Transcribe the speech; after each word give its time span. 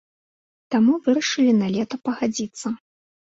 Таму 0.75 0.95
вырашылі 1.07 1.53
на 1.61 1.67
лета 1.75 1.95
пагадзіцца. 2.09 2.67